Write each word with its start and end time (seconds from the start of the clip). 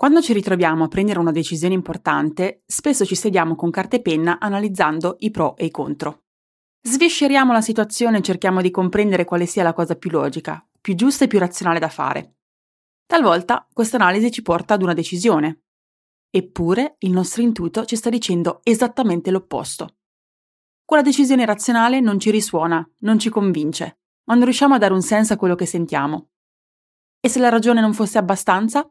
Quando 0.00 0.22
ci 0.22 0.32
ritroviamo 0.32 0.84
a 0.84 0.88
prendere 0.88 1.18
una 1.18 1.30
decisione 1.30 1.74
importante, 1.74 2.62
spesso 2.64 3.04
ci 3.04 3.14
sediamo 3.14 3.54
con 3.54 3.68
carta 3.68 3.96
e 3.96 4.00
penna 4.00 4.38
analizzando 4.40 5.16
i 5.18 5.30
pro 5.30 5.58
e 5.58 5.66
i 5.66 5.70
contro. 5.70 6.22
Svisceriamo 6.80 7.52
la 7.52 7.60
situazione 7.60 8.16
e 8.16 8.22
cerchiamo 8.22 8.62
di 8.62 8.70
comprendere 8.70 9.26
quale 9.26 9.44
sia 9.44 9.62
la 9.62 9.74
cosa 9.74 9.96
più 9.96 10.08
logica, 10.08 10.66
più 10.80 10.94
giusta 10.94 11.24
e 11.24 11.28
più 11.28 11.38
razionale 11.38 11.78
da 11.78 11.90
fare. 11.90 12.36
Talvolta 13.04 13.68
questa 13.70 13.96
analisi 13.96 14.30
ci 14.30 14.40
porta 14.40 14.72
ad 14.72 14.82
una 14.82 14.94
decisione. 14.94 15.64
Eppure 16.30 16.94
il 17.00 17.10
nostro 17.10 17.42
intuito 17.42 17.84
ci 17.84 17.96
sta 17.96 18.08
dicendo 18.08 18.60
esattamente 18.62 19.30
l'opposto. 19.30 19.98
Quella 20.82 21.02
decisione 21.02 21.44
razionale 21.44 22.00
non 22.00 22.18
ci 22.18 22.30
risuona, 22.30 22.90
non 23.00 23.18
ci 23.18 23.28
convince, 23.28 23.98
ma 24.24 24.34
non 24.34 24.44
riusciamo 24.44 24.76
a 24.76 24.78
dare 24.78 24.94
un 24.94 25.02
senso 25.02 25.34
a 25.34 25.36
quello 25.36 25.56
che 25.56 25.66
sentiamo. 25.66 26.30
E 27.20 27.28
se 27.28 27.38
la 27.38 27.50
ragione 27.50 27.82
non 27.82 27.92
fosse 27.92 28.16
abbastanza? 28.16 28.90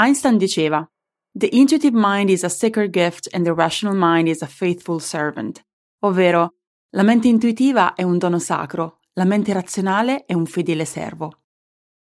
Einstein 0.00 0.38
diceva: 0.38 0.88
The 1.36 1.48
intuitive 1.50 1.96
mind 1.96 2.30
is 2.30 2.44
a 2.44 2.48
sacred 2.48 2.92
gift 2.92 3.28
and 3.34 3.44
the 3.44 3.52
rational 3.52 3.96
mind 3.98 4.28
is 4.28 4.42
a 4.42 4.46
faithful 4.46 5.00
servant. 5.00 5.60
Ovvero, 6.04 6.54
la 6.90 7.02
mente 7.02 7.26
intuitiva 7.26 7.94
è 7.94 8.04
un 8.04 8.16
dono 8.16 8.38
sacro, 8.38 9.00
la 9.14 9.24
mente 9.24 9.52
razionale 9.52 10.24
è 10.24 10.34
un 10.34 10.46
fedele 10.46 10.84
servo. 10.84 11.42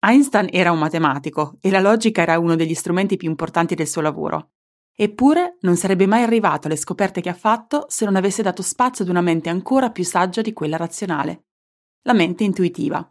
Einstein 0.07 0.49
era 0.53 0.73
un 0.73 0.79
matematico 0.79 1.57
e 1.63 1.71
la 1.71 1.81
logica 1.81 2.21
era 2.21 2.39
uno 2.39 2.55
degli 2.55 2.75
strumenti 2.75 3.17
più 3.17 3.31
importanti 3.31 3.75
del 3.75 3.89
suo 3.89 4.03
lavoro. 4.03 4.51
Eppure 4.95 5.57
non 5.61 5.77
sarebbe 5.77 6.07
mai 6.07 6.23
arrivato 6.23 6.67
alle 6.67 6.77
scoperte 6.77 7.23
che 7.23 7.31
ha 7.31 7.35
fatto 7.35 7.87
se 7.89 8.05
non 8.05 8.17
avesse 8.17 8.43
dato 8.43 8.61
spazio 8.61 9.05
ad 9.05 9.11
una 9.11 9.23
mente 9.23 9.49
ancora 9.49 9.91
più 9.91 10.05
saggia 10.05 10.43
di 10.43 10.53
quella 10.53 10.77
razionale. 10.77 11.47
La 12.03 12.13
mente 12.13 12.45
intuitiva. 12.45 13.11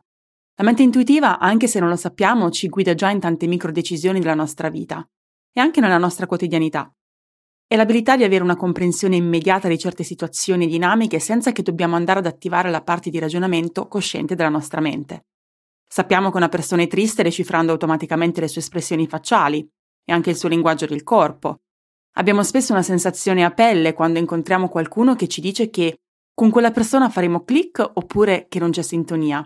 La 0.58 0.64
mente 0.64 0.84
intuitiva, 0.84 1.38
anche 1.38 1.68
se 1.68 1.80
non 1.80 1.90
lo 1.90 1.98
sappiamo, 1.98 2.50
ci 2.50 2.70
guida 2.70 2.94
già 2.96 3.10
in 3.10 3.20
tante 3.20 3.46
micro 3.46 3.74
decisioni 3.74 4.20
della 4.20 4.36
nostra 4.36 4.70
vita 4.70 5.06
e 5.52 5.60
anche 5.60 5.82
nella 5.82 5.98
nostra 5.98 6.28
quotidianità. 6.28 6.90
È 7.68 7.76
l'abilità 7.76 8.16
di 8.16 8.24
avere 8.24 8.44
una 8.44 8.56
comprensione 8.56 9.18
immediata 9.18 9.68
di 9.68 9.78
certe 9.78 10.04
situazioni 10.04 10.64
e 10.64 10.68
dinamiche 10.68 11.20
senza 11.20 11.52
che 11.52 11.62
dobbiamo 11.62 11.98
andare 11.98 12.20
ad 12.20 12.26
attivare 12.26 12.70
la 12.70 12.84
parte 12.84 13.10
di 13.10 13.20
ragionamento 13.20 13.88
cosciente 13.90 14.36
della 14.36 14.50
nostra 14.50 14.80
mente. 14.80 15.26
Sappiamo 15.86 16.32
che 16.32 16.38
una 16.38 16.48
persona 16.48 16.84
è 16.84 16.88
triste 16.88 17.24
decifrando 17.24 17.74
automaticamente 17.74 18.40
le 18.40 18.48
sue 18.48 18.62
espressioni 18.62 19.08
facciali 19.08 19.68
e 20.06 20.14
anche 20.14 20.30
il 20.30 20.38
suo 20.38 20.48
linguaggio 20.48 20.86
del 20.86 21.04
corpo. 21.04 21.58
Abbiamo 22.18 22.44
spesso 22.44 22.72
una 22.72 22.82
sensazione 22.82 23.44
a 23.44 23.52
pelle 23.52 23.94
quando 23.94 24.20
incontriamo 24.20 24.70
qualcuno 24.70 25.16
che 25.16 25.28
ci 25.28 25.42
dice 25.42 25.70
che 25.70 25.98
con 26.34 26.50
quella 26.50 26.72
persona 26.72 27.10
faremo 27.10 27.44
click 27.44 27.80
oppure 27.80 28.46
che 28.48 28.60
non 28.60 28.72
c'è 28.72 28.84
sintonia. 28.84 29.46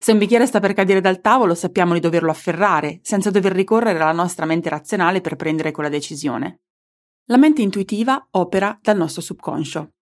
Se 0.00 0.12
un 0.12 0.18
bicchiere 0.18 0.46
sta 0.46 0.60
per 0.60 0.74
cadere 0.74 1.00
dal 1.00 1.20
tavolo, 1.20 1.56
sappiamo 1.56 1.92
di 1.92 2.00
doverlo 2.00 2.30
afferrare, 2.30 3.00
senza 3.02 3.30
dover 3.30 3.52
ricorrere 3.52 3.98
alla 3.98 4.12
nostra 4.12 4.46
mente 4.46 4.68
razionale 4.68 5.20
per 5.20 5.34
prendere 5.34 5.72
quella 5.72 5.88
decisione. 5.88 6.60
La 7.26 7.36
mente 7.36 7.62
intuitiva 7.62 8.28
opera 8.30 8.78
dal 8.80 8.96
nostro 8.96 9.20
subconscio. 9.20 9.94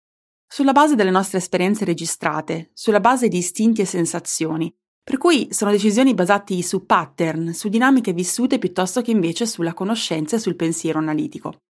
Sulla 0.47 0.71
base 0.71 0.95
delle 0.95 1.09
nostre 1.09 1.39
esperienze 1.39 1.83
registrate, 1.83 2.69
sulla 2.73 2.99
base 2.99 3.27
di 3.27 3.39
istinti 3.39 3.81
e 3.81 3.85
sensazioni, 3.85 4.73
per 5.03 5.17
cui 5.17 5.47
sono 5.51 5.71
decisioni 5.71 6.13
basate 6.13 6.61
su 6.61 6.85
pattern, 6.85 7.53
su 7.53 7.67
dinamiche 7.67 8.13
vissute 8.13 8.59
piuttosto 8.59 9.01
che 9.01 9.11
invece 9.11 9.45
sulla 9.45 9.73
conoscenza 9.73 10.35
e 10.35 10.39
sul 10.39 10.55
pensiero 10.55 10.99
analitico. 10.99 11.63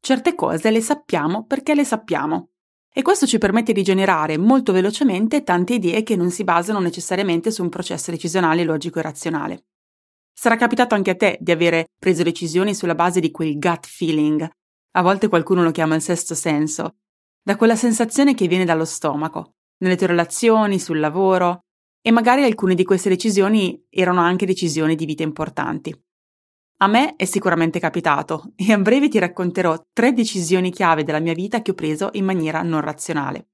Certe 0.00 0.34
cose 0.34 0.70
le 0.70 0.80
sappiamo 0.80 1.46
perché 1.46 1.74
le 1.74 1.84
sappiamo, 1.84 2.50
e 2.98 3.02
questo 3.02 3.28
ci 3.28 3.38
permette 3.38 3.72
di 3.72 3.84
generare 3.84 4.36
molto 4.38 4.72
velocemente 4.72 5.44
tante 5.44 5.74
idee 5.74 6.02
che 6.02 6.16
non 6.16 6.32
si 6.32 6.42
basano 6.42 6.80
necessariamente 6.80 7.52
su 7.52 7.62
un 7.62 7.68
processo 7.68 8.10
decisionale 8.10 8.64
logico 8.64 8.98
e 8.98 9.02
razionale. 9.02 9.66
Sarà 10.32 10.56
capitato 10.56 10.96
anche 10.96 11.10
a 11.12 11.14
te 11.14 11.38
di 11.40 11.52
avere 11.52 11.90
preso 11.96 12.24
decisioni 12.24 12.74
sulla 12.74 12.96
base 12.96 13.20
di 13.20 13.30
quel 13.30 13.56
gut 13.56 13.86
feeling, 13.86 14.44
a 14.96 15.02
volte 15.02 15.28
qualcuno 15.28 15.62
lo 15.62 15.70
chiama 15.70 15.94
il 15.94 16.02
sesto 16.02 16.34
senso, 16.34 16.96
da 17.40 17.54
quella 17.54 17.76
sensazione 17.76 18.34
che 18.34 18.48
viene 18.48 18.64
dallo 18.64 18.84
stomaco, 18.84 19.52
nelle 19.76 19.94
tue 19.94 20.08
relazioni, 20.08 20.80
sul 20.80 20.98
lavoro, 20.98 21.60
e 22.02 22.10
magari 22.10 22.42
alcune 22.42 22.74
di 22.74 22.82
queste 22.82 23.10
decisioni 23.10 23.80
erano 23.90 24.22
anche 24.22 24.44
decisioni 24.44 24.96
di 24.96 25.06
vita 25.06 25.22
importanti. 25.22 25.96
A 26.80 26.86
me 26.86 27.16
è 27.16 27.24
sicuramente 27.24 27.80
capitato 27.80 28.52
e 28.54 28.72
a 28.72 28.78
breve 28.78 29.08
ti 29.08 29.18
racconterò 29.18 29.86
tre 29.92 30.12
decisioni 30.12 30.70
chiave 30.70 31.02
della 31.02 31.18
mia 31.18 31.34
vita 31.34 31.60
che 31.60 31.72
ho 31.72 31.74
preso 31.74 32.10
in 32.12 32.24
maniera 32.24 32.62
non 32.62 32.80
razionale. 32.80 33.48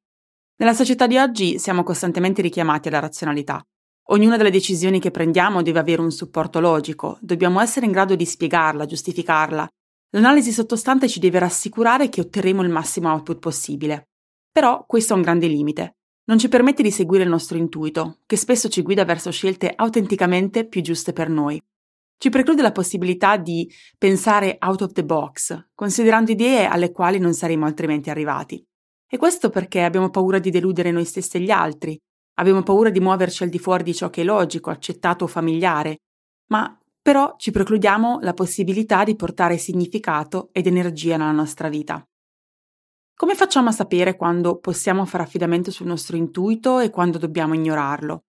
Nella 0.57 0.75
società 0.75 1.07
di 1.07 1.17
oggi 1.17 1.59
siamo 1.59 1.83
costantemente 1.85 2.43
richiamati 2.43 2.89
alla 2.89 2.99
razionalità. 3.01 3.65
Ognuna 4.09 4.37
delle 4.37 4.51
decisioni 4.51 5.01
che 5.01 5.11
prendiamo 5.11 5.63
deve 5.63 5.79
avere 5.79 6.03
un 6.03 6.11
supporto 6.11 6.61
logico, 6.61 7.17
dobbiamo 7.23 7.61
essere 7.61 7.87
in 7.87 7.93
grado 7.93 8.15
di 8.15 8.27
spiegarla, 8.27 8.85
giustificarla. 8.85 9.67
L'analisi 10.11 10.53
sottostante 10.53 11.09
ci 11.09 11.19
deve 11.19 11.39
rassicurare 11.39 12.11
che 12.11 12.21
otterremo 12.21 12.61
il 12.61 12.69
massimo 12.69 13.11
output 13.11 13.39
possibile. 13.39 14.09
Però 14.53 14.85
questo 14.87 15.15
ha 15.15 15.17
un 15.17 15.23
grande 15.23 15.47
limite. 15.47 15.97
Non 16.27 16.39
ci 16.39 16.49
permette 16.49 16.83
di 16.83 16.91
seguire 16.91 17.25
il 17.25 17.31
nostro 17.31 17.57
intuito, 17.57 18.19
che 18.27 18.37
spesso 18.37 18.69
ci 18.69 18.83
guida 18.83 19.07
verso 19.07 19.31
scelte 19.31 19.73
autenticamente 19.75 20.67
più 20.67 20.83
giuste 20.83 21.15
per 21.15 21.31
noi. 21.31 21.59
Ci 22.17 22.31
preclude 22.31 22.63
la 22.63 22.73
possibilità 22.73 23.37
di 23.37 23.71
pensare 23.99 24.57
out 24.61 24.83
of 24.83 24.93
the 24.93 25.05
box, 25.05 25.69
considerando 25.75 26.31
idee 26.31 26.67
alle 26.67 26.91
quali 26.93 27.19
non 27.19 27.35
saremmo 27.35 27.67
altrimenti 27.67 28.11
arrivati. 28.11 28.65
E 29.07 29.17
questo 29.17 29.51
perché 29.51 29.83
abbiamo 29.83 30.11
paura 30.11 30.39
di 30.39 30.51
deludere 30.51 30.91
noi 30.91 31.05
stessi 31.05 31.37
e 31.37 31.41
gli 31.41 31.51
altri, 31.51 31.99
abbiamo 32.35 32.63
paura 32.63 32.91
di 32.91 33.01
muoverci 33.01 33.43
al 33.43 33.49
di 33.49 33.59
fuori 33.59 33.85
di 33.85 33.95
ciò 33.95 34.11
che 34.11 34.23
è 34.23 34.25
logico, 34.25 34.71
accettato 34.71 35.25
o 35.25 35.29
familiare, 35.29 35.99
ma 36.49 36.77
però 37.01 37.35
ci 37.37 37.51
precludiamo 37.51 38.21
la 38.23 38.33
possibilità 38.33 39.05
di 39.05 39.15
portare 39.15 39.59
significato 39.59 40.49
ed 40.53 40.67
energia 40.67 41.17
nella 41.17 41.33
nostra 41.33 41.69
vita. 41.69 42.03
Come 43.17 43.35
facciamo 43.35 43.69
a 43.69 43.73
sapere 43.73 44.17
quando 44.17 44.59
possiamo 44.59 45.05
fare 45.05 45.23
affidamento 45.23 45.71
sul 45.71 45.87
nostro 45.87 46.17
intuito 46.17 46.81
e 46.81 46.91
quando 46.91 47.19
dobbiamo 47.19 47.55
ignorarlo? 47.55 48.25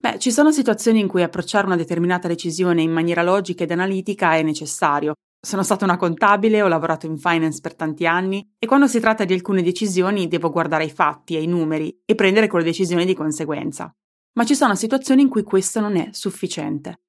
Beh, 0.00 0.20
ci 0.20 0.30
sono 0.30 0.52
situazioni 0.52 1.00
in 1.00 1.08
cui 1.08 1.24
approcciare 1.24 1.66
una 1.66 1.74
determinata 1.74 2.28
decisione 2.28 2.82
in 2.82 2.92
maniera 2.92 3.22
logica 3.24 3.64
ed 3.64 3.72
analitica 3.72 4.36
è 4.36 4.42
necessario. 4.42 5.14
Sono 5.44 5.64
stata 5.64 5.84
una 5.84 5.96
contabile, 5.96 6.62
ho 6.62 6.68
lavorato 6.68 7.06
in 7.06 7.18
finance 7.18 7.60
per 7.60 7.74
tanti 7.74 8.06
anni 8.06 8.48
e 8.58 8.66
quando 8.66 8.86
si 8.86 9.00
tratta 9.00 9.24
di 9.24 9.32
alcune 9.32 9.62
decisioni 9.62 10.28
devo 10.28 10.50
guardare 10.50 10.84
ai 10.84 10.90
fatti, 10.90 11.34
ai 11.34 11.46
numeri 11.46 12.02
e 12.04 12.14
prendere 12.14 12.46
quelle 12.46 12.64
decisioni 12.64 13.04
di 13.04 13.14
conseguenza. 13.14 13.92
Ma 14.34 14.44
ci 14.44 14.54
sono 14.54 14.76
situazioni 14.76 15.22
in 15.22 15.28
cui 15.28 15.42
questo 15.42 15.80
non 15.80 15.96
è 15.96 16.10
sufficiente. 16.12 17.00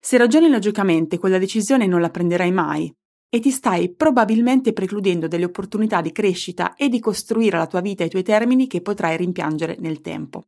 Se 0.00 0.16
ragioni 0.16 0.48
logicamente, 0.48 1.18
quella 1.18 1.38
decisione 1.38 1.86
non 1.86 2.00
la 2.00 2.10
prenderai 2.10 2.50
mai 2.50 2.90
e 3.28 3.40
ti 3.40 3.50
stai 3.50 3.94
probabilmente 3.94 4.72
precludendo 4.72 5.28
delle 5.28 5.44
opportunità 5.44 6.00
di 6.00 6.12
crescita 6.12 6.76
e 6.76 6.88
di 6.88 6.98
costruire 6.98 7.58
la 7.58 7.66
tua 7.66 7.80
vita 7.80 8.04
ai 8.04 8.08
tuoi 8.08 8.22
termini 8.22 8.66
che 8.66 8.80
potrai 8.80 9.18
rimpiangere 9.18 9.76
nel 9.80 10.00
tempo. 10.00 10.46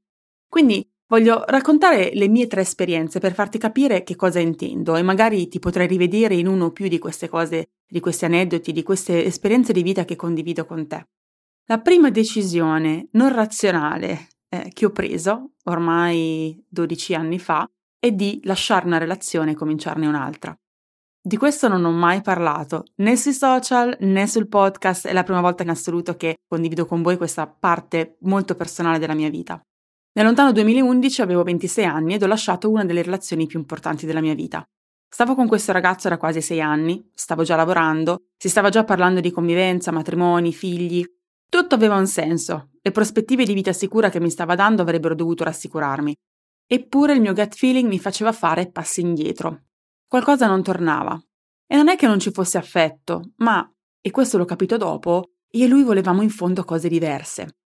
Quindi 0.49 0.87
Voglio 1.11 1.43
raccontare 1.45 2.13
le 2.15 2.29
mie 2.29 2.47
tre 2.47 2.61
esperienze 2.61 3.19
per 3.19 3.35
farti 3.35 3.59
capire 3.59 4.05
che 4.05 4.15
cosa 4.15 4.39
intendo 4.39 4.95
e 4.95 5.03
magari 5.03 5.49
ti 5.49 5.59
potrai 5.59 5.89
rivedere 5.89 6.37
in 6.37 6.47
uno 6.47 6.67
o 6.67 6.71
più 6.71 6.87
di 6.87 7.01
queste 7.01 7.29
cose, 7.29 7.71
di 7.85 7.99
questi 7.99 8.27
aneddoti, 8.27 8.71
di 8.71 8.85
queste 8.85 9.25
esperienze 9.25 9.73
di 9.73 9.83
vita 9.83 10.05
che 10.05 10.15
condivido 10.15 10.65
con 10.65 10.87
te. 10.87 11.09
La 11.65 11.81
prima 11.81 12.11
decisione 12.11 13.09
non 13.13 13.35
razionale 13.35 14.29
eh, 14.49 14.71
che 14.73 14.87
ho 14.87 14.91
preso 14.91 15.55
ormai 15.65 16.65
12 16.69 17.15
anni 17.15 17.41
fa 17.41 17.69
è 17.99 18.13
di 18.13 18.41
lasciare 18.45 18.87
una 18.87 18.99
relazione 18.99 19.51
e 19.51 19.57
cominciarne 19.57 20.07
un'altra. 20.07 20.57
Di 21.21 21.37
questo 21.37 21.67
non 21.67 21.85
ho 21.85 21.91
mai 21.91 22.23
parlato 22.23 22.85
né 22.99 23.17
sui 23.17 23.33
social 23.33 23.97
né 23.99 24.29
sul 24.29 24.47
podcast, 24.47 25.09
è 25.09 25.13
la 25.13 25.25
prima 25.25 25.41
volta 25.41 25.65
in 25.65 25.71
assoluto 25.71 26.15
che 26.15 26.37
condivido 26.47 26.87
con 26.87 27.03
voi 27.03 27.17
questa 27.17 27.49
parte 27.49 28.17
molto 28.21 28.55
personale 28.55 29.01
della 29.01 29.15
mia 29.15 29.29
vita. 29.29 29.61
Nel 30.13 30.25
lontano 30.25 30.51
2011 30.51 31.23
avevo 31.23 31.45
26 31.45 31.85
anni 31.85 32.15
ed 32.15 32.23
ho 32.25 32.27
lasciato 32.27 32.69
una 32.69 32.85
delle 32.85 33.03
relazioni 33.03 33.47
più 33.47 33.61
importanti 33.61 34.07
della 34.07 34.21
mia 34.21 34.35
vita. 34.35 34.69
Stavo 35.09 35.37
con 35.37 35.47
questo 35.47 35.71
ragazzo 35.71 36.09
da 36.09 36.17
quasi 36.17 36.41
sei 36.41 36.61
anni, 36.61 37.11
stavo 37.15 37.45
già 37.45 37.55
lavorando, 37.55 38.25
si 38.37 38.49
stava 38.49 38.71
già 38.71 38.83
parlando 38.83 39.21
di 39.21 39.31
convivenza, 39.31 39.93
matrimoni, 39.93 40.53
figli. 40.53 41.05
Tutto 41.49 41.75
aveva 41.77 41.97
un 41.97 42.09
senso. 42.09 42.71
Le 42.83 42.91
prospettive 42.91 43.45
di 43.45 43.55
vita 43.55 43.73
sicura 43.73 44.09
che 44.09 44.19
mi 44.19 44.31
stava 44.31 44.57
dando 44.57 44.83
avrebbero 44.83 45.15
dovuto 45.15 45.45
rassicurarmi. 45.45 46.13
Eppure 46.67 47.15
il 47.15 47.21
mio 47.21 47.33
gut 47.33 47.55
feeling 47.55 47.89
mi 47.89 47.99
faceva 48.01 48.33
fare 48.33 48.71
passi 48.71 49.01
indietro. 49.01 49.63
Qualcosa 50.09 50.47
non 50.47 50.63
tornava. 50.63 51.21
E 51.67 51.77
non 51.77 51.89
è 51.89 51.95
che 51.95 52.09
non 52.09 52.19
ci 52.19 52.33
fosse 52.33 52.59
affetto, 52.59 53.33
ma, 53.37 53.69
e 54.01 54.11
questo 54.11 54.39
l'ho 54.39 54.45
capito 54.45 54.77
dopo, 54.77 55.35
io 55.53 55.65
e 55.65 55.69
lui 55.69 55.85
volevamo 55.85 56.23
in 56.23 56.31
fondo 56.31 56.65
cose 56.65 56.89
diverse. 56.89 57.60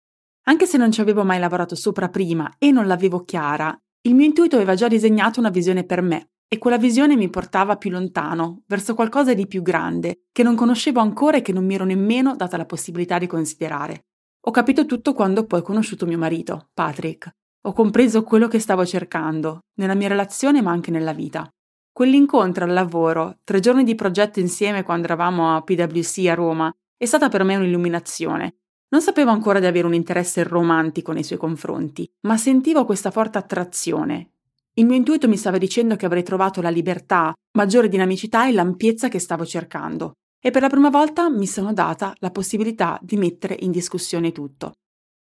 Anche 0.47 0.67
se 0.67 0.77
non 0.77 0.91
ci 0.91 1.01
avevo 1.01 1.25
mai 1.25 1.39
lavorato 1.39 1.75
sopra 1.75 2.09
prima 2.09 2.57
e 2.59 2.71
non 2.71 2.87
l'avevo 2.87 3.25
chiara, 3.25 3.77
il 4.03 4.15
mio 4.15 4.27
intuito 4.27 4.57
aveva 4.57 4.75
già 4.75 4.89
disegnato 4.89 5.41
una 5.41 5.49
visione 5.49 5.85
per 5.85 6.03
me 6.03 6.33
e 6.49 6.59
quella 6.59 6.77
visione 6.77 7.17
mi 7.17 7.31
portava 7.31 7.77
più 7.77 7.91
lontano, 7.91 8.63
verso 8.67 8.95
qualcosa 8.95 9.33
di 9.33 9.47
più 9.47 9.63
grande, 9.63 10.25
che 10.31 10.43
non 10.43 10.55
conoscevo 10.55 11.01
ancora 11.01 11.39
e 11.39 11.43
che 11.43 11.53
non 11.53 11.65
mi 11.65 11.75
ero 11.75 11.87
nemmeno 11.87 12.37
data 12.37 12.59
la 12.59 12.67
possibilità 12.67 13.19
di 13.19 13.27
considerare. 13.27 14.05
Ho 14.47 14.51
capito 14.51 14.85
tutto 14.85 15.15
quando 15.15 15.47
poi 15.47 15.61
ho 15.61 15.63
conosciuto 15.63 16.05
mio 16.05 16.19
marito, 16.19 16.69
Patrick. 16.75 17.31
Ho 17.63 17.73
compreso 17.73 18.23
quello 18.23 18.47
che 18.47 18.59
stavo 18.59 18.85
cercando, 18.85 19.61
nella 19.79 19.95
mia 19.95 20.09
relazione 20.09 20.61
ma 20.61 20.71
anche 20.71 20.91
nella 20.91 21.15
vita. 21.15 21.49
Quell'incontro 21.91 22.65
al 22.65 22.73
lavoro, 22.75 23.39
tre 23.45 23.61
giorni 23.61 23.83
di 23.83 23.95
progetto 23.95 24.41
insieme 24.41 24.83
quando 24.83 25.07
eravamo 25.07 25.57
a 25.57 25.63
PwC 25.63 26.27
a 26.27 26.35
Roma, 26.35 26.71
è 26.97 27.07
stata 27.07 27.31
per 27.31 27.45
me 27.45 27.57
un'illuminazione 27.57 28.57
non 28.89 29.03
sapevo 29.03 29.31
ancora 29.31 29.61
di 29.61 29.67
avere 29.67 29.87
un 29.87 29.95
interesse 29.95 30.43
romantico 30.43 31.13
nei 31.13 31.25
suoi 31.25 31.39
confronti, 31.39 32.09
ma 32.23 32.37
sentivo 32.37 32.85
questa 32.85 33.11
forte 33.11 33.39
attrazione. 33.39 34.31
Il 34.75 34.87
mio 34.87 34.97
intuito 34.97 35.29
mi 35.29 35.37
stava 35.37 35.59
dicendo 35.59 35.97
che 35.97 36.07
avrei 36.07 36.23
trovato 36.23 36.61
la 36.61 36.69
libertà, 36.69 37.33
maggiore 37.57 37.89
dinamicità 37.89 38.47
e 38.47 38.53
l'ampiezza 38.53 39.09
che 39.09 39.19
stavo 39.19 39.45
cercando, 39.45 40.15
e 40.41 40.51
per 40.51 40.63
la 40.63 40.69
prima 40.69 40.91
volta 40.91 41.31
mi 41.31 41.47
sono 41.47 41.73
data 41.73 42.15
la 42.19 42.31
possibilità 42.31 42.99
di 43.01 43.17
mettere 43.17 43.57
in 43.61 43.71
discussione 43.71 44.33
tutto. 44.33 44.73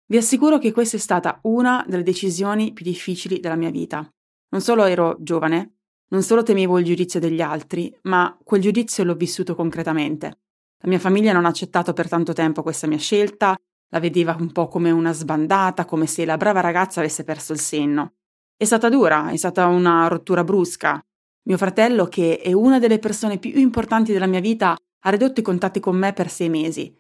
Vi 0.09 0.17
assicuro 0.17 0.59
che 0.59 0.73
questa 0.73 0.97
è 0.97 1.01
stata 1.01 1.39
una 1.43 1.85
delle 1.89 2.03
decisioni 2.03 2.73
più 2.73 2.85
difficili 2.85 3.41
della 3.41 3.57
mia 3.57 3.71
vita. 3.71 4.09
Non 4.51 4.61
solo 4.61 4.85
ero 4.85 5.17
giovane, 5.19 5.79
non 6.09 6.23
solo 6.23 6.43
temevo 6.43 6.79
il 6.79 6.85
giudizio 6.85 7.19
degli 7.19 7.41
altri, 7.41 7.93
ma 8.03 8.37
quel 8.45 8.61
giudizio 8.61 9.03
l'ho 9.03 9.15
vissuto 9.15 9.55
concretamente. 9.55 10.39
La 10.83 10.89
mia 10.91 10.99
famiglia 10.99 11.33
non 11.33 11.47
ha 11.47 11.49
accettato 11.49 11.93
per 11.93 12.09
tanto 12.09 12.33
tempo 12.33 12.63
questa 12.63 12.87
mia 12.87 12.99
scelta, 12.99 13.57
la 13.91 14.01
vedeva 14.01 14.37
un 14.39 14.53
po' 14.53 14.69
come 14.69 14.91
una 14.91 15.13
sbandata, 15.13 15.85
come 15.85 16.07
se 16.07 16.25
la 16.25 16.37
brava 16.37 16.61
ragazza 16.61 17.01
avesse 17.01 17.25
perso 17.25 17.53
il 17.53 17.61
senno. 17.61 18.15
È 18.57 18.65
stata 18.65 18.89
dura, 18.89 19.31
è 19.31 19.37
stata 19.37 19.67
una 19.67 20.07
rottura 20.09 20.45
brusca. 20.45 21.03
Mio 21.45 21.57
fratello, 21.57 22.07
che 22.07 22.39
è 22.39 22.53
una 22.53 22.79
delle 22.79 22.99
persone 22.99 23.39
più 23.39 23.59
importanti 23.59 24.13
della 24.13 24.27
mia 24.27 24.41
vita, 24.41 24.77
ha 24.77 25.11
ridotto 25.11 25.41
i 25.41 25.45
contatti 25.45 25.81
con 25.81 25.97
me 25.97 26.13
per 26.13 26.29
sei 26.29 26.49
mesi. 26.49 26.95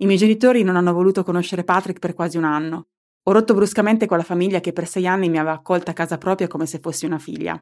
I 0.00 0.06
miei 0.06 0.18
genitori 0.18 0.62
non 0.62 0.76
hanno 0.76 0.92
voluto 0.92 1.24
conoscere 1.24 1.64
Patrick 1.64 1.98
per 1.98 2.14
quasi 2.14 2.36
un 2.36 2.44
anno. 2.44 2.86
Ho 3.24 3.32
rotto 3.32 3.52
bruscamente 3.54 4.06
con 4.06 4.16
la 4.16 4.22
famiglia 4.22 4.60
che 4.60 4.72
per 4.72 4.86
sei 4.86 5.06
anni 5.06 5.28
mi 5.28 5.38
aveva 5.38 5.54
accolta 5.54 5.90
a 5.90 5.94
casa 5.94 6.18
propria 6.18 6.46
come 6.46 6.66
se 6.66 6.78
fossi 6.78 7.04
una 7.04 7.18
figlia. 7.18 7.60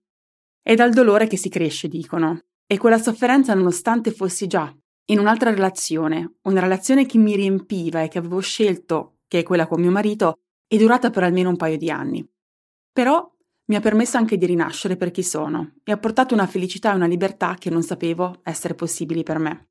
È 0.62 0.74
dal 0.74 0.92
dolore 0.92 1.26
che 1.26 1.36
si 1.36 1.48
cresce, 1.48 1.88
dicono. 1.88 2.42
E 2.66 2.78
quella 2.78 2.98
sofferenza, 2.98 3.54
nonostante 3.54 4.10
fossi 4.10 4.46
già 4.46 4.72
in 5.06 5.18
un'altra 5.18 5.50
relazione, 5.50 6.38
una 6.42 6.60
relazione 6.60 7.06
che 7.06 7.18
mi 7.18 7.36
riempiva 7.36 8.02
e 8.02 8.08
che 8.08 8.18
avevo 8.18 8.40
scelto, 8.40 9.18
che 9.28 9.40
è 9.40 9.42
quella 9.42 9.66
con 9.66 9.80
mio 9.80 9.90
marito, 9.90 10.40
è 10.66 10.76
durata 10.76 11.10
per 11.10 11.22
almeno 11.22 11.50
un 11.50 11.56
paio 11.56 11.76
di 11.76 11.90
anni. 11.90 12.26
Però 12.92 13.30
mi 13.66 13.76
ha 13.76 13.80
permesso 13.80 14.16
anche 14.16 14.36
di 14.36 14.46
rinascere 14.46 14.96
per 14.96 15.10
chi 15.10 15.22
sono 15.22 15.74
e 15.84 15.92
ha 15.92 15.98
portato 15.98 16.34
una 16.34 16.46
felicità 16.46 16.92
e 16.92 16.96
una 16.96 17.06
libertà 17.06 17.54
che 17.58 17.70
non 17.70 17.82
sapevo 17.82 18.40
essere 18.42 18.74
possibili 18.74 19.22
per 19.22 19.38
me. 19.38 19.68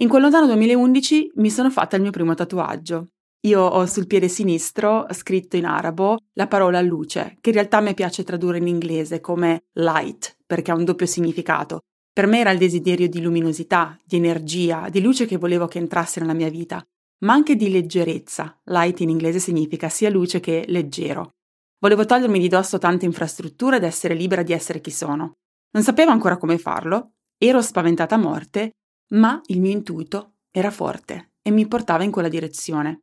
In 0.00 0.08
quel 0.08 0.22
lontano 0.22 0.46
2011 0.46 1.32
mi 1.36 1.50
sono 1.50 1.70
fatta 1.70 1.96
il 1.96 2.02
mio 2.02 2.10
primo 2.10 2.34
tatuaggio. 2.34 3.08
Io 3.44 3.60
ho 3.60 3.84
sul 3.86 4.06
piede 4.06 4.28
sinistro 4.28 5.06
scritto 5.10 5.56
in 5.56 5.66
arabo 5.66 6.16
la 6.32 6.46
parola 6.46 6.80
luce, 6.80 7.36
che 7.40 7.50
in 7.50 7.56
realtà 7.56 7.80
mi 7.80 7.92
piace 7.92 8.24
tradurre 8.24 8.58
in 8.58 8.66
inglese 8.66 9.20
come 9.20 9.64
light, 9.72 10.38
perché 10.46 10.70
ha 10.70 10.74
un 10.74 10.84
doppio 10.84 11.06
significato, 11.06 11.80
per 12.14 12.28
me 12.28 12.38
era 12.38 12.52
il 12.52 12.58
desiderio 12.58 13.08
di 13.08 13.20
luminosità, 13.20 13.98
di 14.04 14.14
energia, 14.14 14.88
di 14.88 15.02
luce 15.02 15.26
che 15.26 15.36
volevo 15.36 15.66
che 15.66 15.78
entrasse 15.78 16.20
nella 16.20 16.32
mia 16.32 16.48
vita, 16.48 16.80
ma 17.24 17.32
anche 17.32 17.56
di 17.56 17.70
leggerezza. 17.70 18.60
Light 18.66 19.00
in 19.00 19.08
inglese 19.08 19.40
significa 19.40 19.88
sia 19.88 20.10
luce 20.10 20.38
che 20.38 20.64
leggero. 20.68 21.32
Volevo 21.80 22.04
togliermi 22.04 22.38
di 22.38 22.46
dosso 22.46 22.78
tante 22.78 23.04
infrastrutture 23.04 23.78
ed 23.78 23.82
essere 23.82 24.14
libera 24.14 24.44
di 24.44 24.52
essere 24.52 24.80
chi 24.80 24.92
sono. 24.92 25.32
Non 25.72 25.82
sapevo 25.82 26.12
ancora 26.12 26.36
come 26.36 26.56
farlo, 26.56 27.14
ero 27.36 27.60
spaventata 27.60 28.14
a 28.14 28.18
morte, 28.18 28.70
ma 29.14 29.40
il 29.46 29.60
mio 29.60 29.72
intuito 29.72 30.34
era 30.52 30.70
forte 30.70 31.32
e 31.42 31.50
mi 31.50 31.66
portava 31.66 32.04
in 32.04 32.12
quella 32.12 32.28
direzione. 32.28 33.00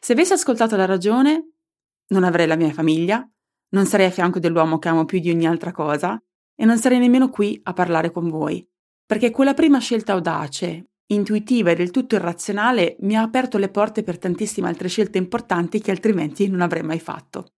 Se 0.00 0.12
avessi 0.12 0.32
ascoltato 0.32 0.74
la 0.74 0.86
ragione, 0.86 1.50
non 2.08 2.24
avrei 2.24 2.46
la 2.46 2.56
mia 2.56 2.72
famiglia, 2.72 3.28
non 3.74 3.84
sarei 3.84 4.06
a 4.06 4.10
fianco 4.10 4.38
dell'uomo 4.38 4.78
che 4.78 4.88
amo 4.88 5.04
più 5.04 5.18
di 5.18 5.30
ogni 5.30 5.46
altra 5.46 5.70
cosa, 5.70 6.18
e 6.54 6.64
non 6.64 6.78
sarei 6.78 6.98
nemmeno 6.98 7.30
qui 7.30 7.60
a 7.64 7.72
parlare 7.72 8.10
con 8.10 8.28
voi, 8.28 8.66
perché 9.04 9.30
quella 9.30 9.54
prima 9.54 9.78
scelta 9.78 10.12
audace, 10.12 10.90
intuitiva 11.06 11.70
e 11.70 11.74
del 11.74 11.90
tutto 11.90 12.14
irrazionale 12.14 12.96
mi 13.00 13.16
ha 13.16 13.22
aperto 13.22 13.58
le 13.58 13.68
porte 13.68 14.02
per 14.02 14.18
tantissime 14.18 14.68
altre 14.68 14.88
scelte 14.88 15.18
importanti 15.18 15.80
che 15.80 15.90
altrimenti 15.90 16.48
non 16.48 16.60
avrei 16.60 16.82
mai 16.82 17.00
fatto. 17.00 17.52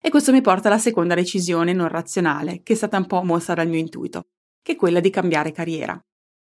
E 0.00 0.10
questo 0.10 0.32
mi 0.32 0.40
porta 0.40 0.68
alla 0.68 0.78
seconda 0.78 1.14
decisione 1.14 1.72
non 1.72 1.88
razionale, 1.88 2.62
che 2.62 2.72
è 2.72 2.76
stata 2.76 2.96
un 2.96 3.06
po' 3.06 3.22
mossa 3.22 3.54
dal 3.54 3.68
mio 3.68 3.78
intuito, 3.78 4.22
che 4.60 4.72
è 4.72 4.76
quella 4.76 5.00
di 5.00 5.10
cambiare 5.10 5.52
carriera. 5.52 6.00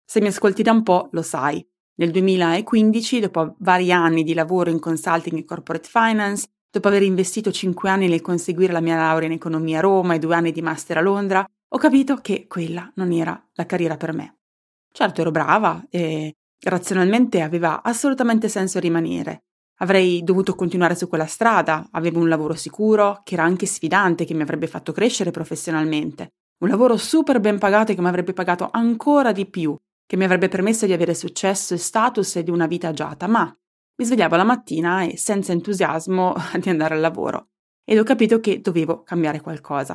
Se 0.05 0.21
mi 0.21 0.27
ascolti 0.27 0.63
da 0.63 0.73
un 0.73 0.83
po', 0.83 1.09
lo 1.13 1.23
sai. 1.23 1.67
Nel 1.97 2.11
2015, 2.11 3.21
dopo 3.21 3.57
vari 3.61 3.91
anni 3.91 4.23
di 4.23 4.35
lavoro 4.35 4.71
in 4.71 4.79
consulting 4.79 5.39
e 5.39 5.45
corporate 5.45 5.89
finance, 5.89 6.47
dopo 6.71 6.89
aver 6.89 7.03
investito 7.03 7.51
5 7.51 7.89
anni 7.89 8.09
nel 8.09 8.21
conseguire 8.21 8.73
la 8.73 8.81
mia 8.81 8.97
laurea 8.97 9.29
in 9.29 9.35
economia 9.35 9.79
a 9.79 9.83
Roma 9.83 10.15
e 10.15 10.19
due 10.19 10.35
anni 10.35 10.53
di 10.53 10.63
master 10.63 10.99
a 10.99 11.01
Londra, 11.01 11.47
ho 11.71 11.79
capito 11.79 12.17
che 12.17 12.47
quella 12.47 12.91
non 12.95 13.13
era 13.13 13.41
la 13.55 13.67
carriera 13.67 13.97
per 13.97 14.15
me. 14.15 14.39
Certo 14.91 15.21
ero 15.21 15.31
brava 15.31 15.85
e 15.91 16.35
razionalmente 16.61 17.43
aveva 17.43 17.83
assolutamente 17.83 18.49
senso 18.49 18.79
rimanere. 18.79 19.45
Avrei 19.81 20.25
dovuto 20.25 20.55
continuare 20.55 20.97
su 20.97 21.09
quella 21.09 21.27
strada, 21.27 21.87
avevo 21.93 22.21
un 22.21 22.29
lavoro 22.29 22.55
sicuro, 22.55 23.21
che 23.23 23.35
era 23.35 23.45
anche 23.45 23.67
sfidante, 23.67 24.25
che 24.25 24.35
mi 24.35 24.43
avrebbe 24.43 24.67
fatto 24.67 24.93
crescere 24.93 25.31
professionalmente. 25.31 26.33
Un 26.61 26.69
lavoro 26.69 26.97
super 26.97 27.39
ben 27.39 27.59
pagato 27.59 27.95
che 27.95 28.01
mi 28.01 28.09
avrebbe 28.09 28.33
pagato 28.33 28.69
ancora 28.73 29.31
di 29.31 29.47
più, 29.47 29.77
che 30.05 30.17
mi 30.17 30.25
avrebbe 30.25 30.49
permesso 30.49 30.87
di 30.87 30.93
avere 30.93 31.15
successo 31.15 31.75
e 31.75 31.79
status 31.79 32.37
e 32.37 32.43
di 32.43 32.51
una 32.51 32.67
vita 32.67 32.89
agiata, 32.89 33.29
ma 33.29 33.45
mi 33.45 34.05
svegliavo 34.05 34.35
la 34.37 34.45
mattina 34.45 35.03
e 35.03 35.17
senza 35.17 35.53
entusiasmo 35.53 36.35
di 36.59 36.71
andare 36.71 36.95
al 36.95 37.01
lavoro. 37.01 37.51
Ed 37.85 37.99
ho 37.99 38.05
capito 38.05 38.41
che 38.41 38.61
dovevo 38.61 39.03
cambiare 39.03 39.41
qualcosa. 39.41 39.95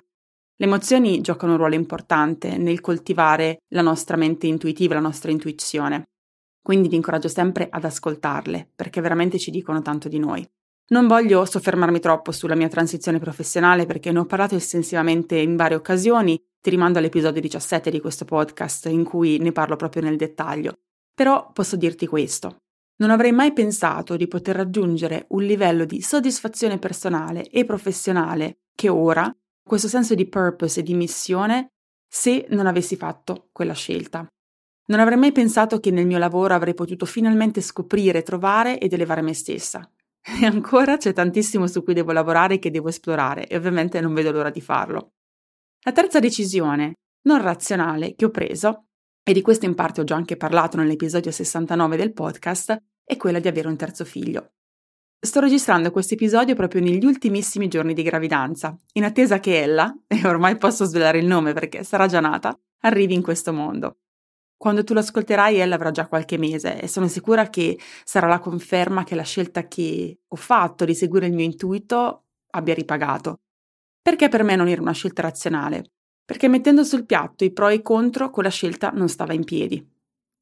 Le 0.56 0.66
emozioni 0.66 1.20
giocano 1.22 1.54
un 1.54 1.58
ruolo 1.58 1.76
importante 1.76 2.58
nel 2.58 2.80
coltivare 2.80 3.64
la 3.70 3.82
nostra 3.82 4.18
mente 4.18 4.48
intuitiva, 4.48 4.94
la 4.94 5.00
nostra 5.00 5.32
intuizione. 5.32 6.04
Quindi 6.62 6.88
vi 6.88 6.96
incoraggio 6.96 7.28
sempre 7.28 7.68
ad 7.70 7.84
ascoltarle, 7.84 8.70
perché 8.76 9.02
veramente 9.02 9.40
ci 9.40 9.52
dicono 9.52 9.82
tanto 9.82 10.08
di 10.08 10.20
noi. 10.20 10.48
Non 10.90 11.08
voglio 11.08 11.44
soffermarmi 11.44 12.00
troppo 12.00 12.32
sulla 12.32 12.56
mia 12.56 12.68
transizione 12.68 13.18
professionale 13.18 13.86
perché 13.86 14.12
ne 14.12 14.20
ho 14.20 14.26
parlato 14.26 14.56
estensivamente 14.56 15.38
in 15.38 15.56
varie 15.56 15.78
occasioni, 15.78 16.40
ti 16.62 16.70
rimando 16.70 17.00
all'episodio 17.00 17.42
17 17.42 17.90
di 17.90 18.00
questo 18.00 18.26
podcast 18.26 18.86
in 18.86 19.04
cui 19.04 19.40
ne 19.40 19.52
parlo 19.52 19.76
proprio 19.76 20.04
nel 20.04 20.18
dettaglio. 20.18 20.78
Però 21.14 21.52
posso 21.52 21.78
dirti 21.78 22.06
questo. 22.06 22.58
Non 22.98 23.10
avrei 23.10 23.32
mai 23.32 23.54
pensato 23.54 24.16
di 24.16 24.28
poter 24.28 24.56
raggiungere 24.56 25.26
un 25.30 25.44
livello 25.44 25.86
di 25.86 26.02
soddisfazione 26.02 26.78
personale 26.78 27.50
e 27.50 27.66
professionale 27.66 28.60
che 28.76 28.88
ora 28.88 29.34
questo 29.64 29.88
senso 29.88 30.16
di 30.16 30.28
purpose 30.28 30.82
e 30.82 30.84
di 30.84 30.94
missione 30.94 31.70
se 32.08 32.46
non 32.50 32.68
avessi 32.68 32.96
fatto 32.96 33.50
quella 33.52 33.74
scelta. 33.74 34.28
Non 34.86 35.00
avrei 35.00 35.18
mai 35.18 35.32
pensato 35.32 35.80
che 35.80 35.92
nel 35.92 36.06
mio 36.06 36.18
lavoro 36.18 36.54
avrei 36.54 36.74
potuto 36.74 37.06
finalmente 37.06 37.62
scoprire, 37.62 38.22
trovare 38.22 38.78
ed 38.80 38.94
elevare 38.94 39.22
me 39.22 39.34
stessa. 39.34 39.90
E 40.42 40.46
ancora 40.46 40.96
c'è 40.96 41.12
tantissimo 41.12 41.68
su 41.68 41.84
cui 41.84 41.94
devo 41.94 42.14
lavorare 42.14 42.56
e 42.56 42.60
che 42.60 42.72
devo 42.72 42.88
esplorare 42.88 43.46
e 43.46 43.58
ovviamente 43.58 44.00
non 44.00 44.14
vedo 44.14 44.32
l'ora 44.32 44.50
di 44.50 44.62
farlo. 44.62 45.16
La 45.82 45.92
terza 45.92 46.20
decisione, 46.20 46.94
non 47.24 47.42
razionale, 47.42 48.16
che 48.16 48.26
ho 48.26 48.30
preso, 48.30 48.86
e 49.22 49.34
di 49.34 49.42
questo 49.42 49.66
in 49.66 49.76
parte 49.76 50.00
ho 50.00 50.06
già 50.06 50.16
anche 50.16 50.38
parlato 50.38 50.78
nell'episodio 50.78 51.30
69 51.30 51.98
del 51.98 52.14
podcast, 52.14 52.78
è 53.04 53.18
quella 53.18 53.40
di 53.40 53.50
avere 53.50 53.68
un 53.68 53.76
terzo 53.76 54.06
figlio. 54.06 54.54
Sto 55.26 55.40
registrando 55.40 55.90
questo 55.90 56.16
episodio 56.16 56.54
proprio 56.54 56.82
negli 56.82 57.06
ultimissimi 57.06 57.70
giorni 57.70 57.94
di 57.94 58.04
gravidanza, 58.04 58.78
in 58.96 59.06
attesa 59.06 59.40
che 59.40 59.62
ella, 59.62 59.90
e 60.06 60.28
ormai 60.28 60.58
posso 60.58 60.84
svelare 60.84 61.18
il 61.18 61.26
nome 61.26 61.54
perché 61.54 61.86
sarà 61.86 62.08
già 62.08 62.20
nata, 62.20 62.60
arrivi 62.82 63.14
in 63.14 63.22
questo 63.22 63.54
mondo. 63.54 64.00
Quando 64.58 64.84
tu 64.84 64.94
lo 64.94 65.00
ascolterai, 65.00 65.60
ella 65.60 65.76
avrà 65.76 65.92
già 65.92 66.08
qualche 66.08 66.38
mese 66.38 66.78
e 66.78 66.90
sono 66.90 67.08
sicura 67.08 67.48
che 67.48 67.80
sarà 68.04 68.28
la 68.28 68.40
conferma 68.40 69.06
che 69.06 69.16
la 69.16 69.24
scelta 69.24 69.66
che 69.70 70.20
ho 70.28 70.36
fatto 70.36 70.84
di 70.84 70.94
seguire 70.94 71.28
il 71.28 71.34
mio 71.34 71.46
intuito 71.46 72.26
abbia 72.50 72.74
ripagato. 72.74 73.44
Perché 74.02 74.28
per 74.28 74.44
me 74.44 74.58
non 74.58 74.68
era 74.68 74.82
una 74.82 74.92
scelta 74.92 75.22
razionale? 75.22 75.92
Perché 76.26 76.50
mettendo 76.50 76.84
sul 76.84 77.06
piatto 77.06 77.46
i 77.46 77.54
pro 77.54 77.70
e 77.70 77.76
i 77.76 77.82
contro, 77.82 78.30
quella 78.30 78.50
scelta 78.50 78.90
non 78.90 79.08
stava 79.08 79.32
in 79.32 79.46
piedi. 79.46 79.90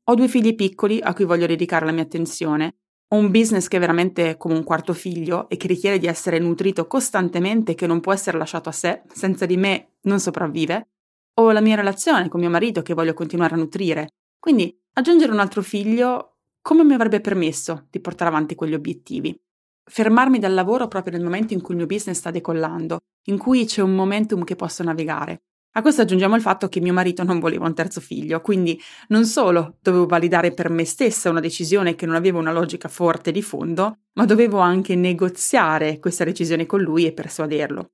Ho 0.06 0.16
due 0.16 0.28
figli 0.28 0.56
piccoli 0.56 1.00
a 1.00 1.14
cui 1.14 1.26
voglio 1.26 1.46
dedicare 1.46 1.86
la 1.86 1.92
mia 1.92 2.02
attenzione 2.02 2.78
un 3.16 3.30
business 3.30 3.68
che 3.68 3.78
è 3.78 3.80
veramente 3.80 4.38
come 4.38 4.56
un 4.56 4.64
quarto 4.64 4.94
figlio 4.94 5.50
e 5.50 5.58
che 5.58 5.68
richiede 5.68 6.00
di 6.00 6.08
essere 6.08 6.40
nutrito 6.40 6.88
costantemente 6.88 7.76
che 7.76 7.88
non 7.88 8.00
può 8.00 8.14
essere 8.14 8.38
lasciato 8.38 8.70
a 8.70 8.74
sé, 8.74 9.02
senza 9.12 9.46
di 9.46 9.58
me 9.58 9.96
non 10.02 10.20
sopravvive. 10.20 10.88
Ho 11.36 11.52
la 11.52 11.62
mia 11.62 11.76
relazione 11.76 12.30
con 12.30 12.40
mio 12.40 12.50
marito 12.50 12.82
che 12.82 12.94
voglio 12.94 13.14
continuare 13.14 13.56
a 13.56 13.58
nutrire. 13.58 14.14
Quindi 14.40 14.78
aggiungere 14.94 15.32
un 15.32 15.40
altro 15.40 15.62
figlio 15.62 16.38
come 16.62 16.84
mi 16.84 16.94
avrebbe 16.94 17.22
permesso 17.22 17.88
di 17.90 18.00
portare 18.00 18.30
avanti 18.30 18.56
quegli 18.56 18.76
obiettivi? 18.76 19.38
Fermarmi 19.84 20.40
dal 20.40 20.54
lavoro 20.54 20.88
proprio 20.88 21.14
nel 21.14 21.24
momento 21.24 21.54
in 21.54 21.62
cui 21.62 21.74
il 21.74 21.80
mio 21.80 21.88
business 21.88 22.18
sta 22.18 22.32
decollando, 22.32 23.00
in 23.26 23.38
cui 23.38 23.66
c'è 23.66 23.82
un 23.82 23.94
momentum 23.94 24.44
che 24.44 24.56
posso 24.56 24.84
navigare. 24.84 25.42
A 25.74 25.82
questo 25.82 26.02
aggiungiamo 26.02 26.36
il 26.36 26.42
fatto 26.42 26.68
che 26.68 26.82
mio 26.82 26.92
marito 26.92 27.24
non 27.24 27.40
voleva 27.40 27.66
un 27.66 27.74
terzo 27.74 28.02
figlio, 28.02 28.42
quindi 28.42 28.78
non 29.08 29.24
solo 29.24 29.78
dovevo 29.82 30.06
validare 30.06 30.54
per 30.54 30.70
me 30.70 30.84
stessa 30.84 31.30
una 31.30 31.40
decisione 31.40 31.96
che 31.96 32.06
non 32.06 32.16
aveva 32.16 32.40
una 32.40 32.52
logica 32.52 32.90
forte 32.90 33.32
di 33.32 33.42
fondo, 33.42 34.00
ma 34.16 34.26
dovevo 34.26 34.60
anche 34.60 34.96
negoziare 34.96 36.00
questa 36.00 36.26
decisione 36.26 36.66
con 36.66 36.82
lui 36.82 37.06
e 37.06 37.14
persuaderlo. 37.14 37.92